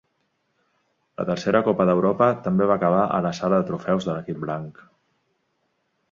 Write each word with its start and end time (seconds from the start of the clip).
La 1.19 1.25
tercera 1.29 1.59
Copa 1.67 1.85
d'Europa 1.89 2.29
també 2.47 2.67
va 2.71 2.77
acabar 2.81 3.03
a 3.17 3.19
la 3.25 3.33
sala 3.41 3.59
de 3.61 3.67
trofeus 3.67 4.07
de 4.09 4.13
l'equip 4.15 4.41
blanc. 4.47 4.81